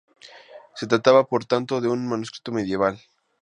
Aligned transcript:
Se 0.73 0.87
trataba, 0.87 1.27
por 1.27 1.45
tanto, 1.45 1.79
de 1.79 1.87
un 1.87 2.07
manuscrito 2.09 2.51
medieval. 2.51 2.99